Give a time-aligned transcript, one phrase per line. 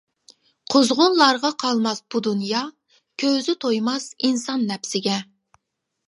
[0.73, 2.61] قۇزغۇنلارغا قالماس بۇ دۇنيا،
[3.23, 5.19] كۆزى تويماس ئىنسان نەپسىگە.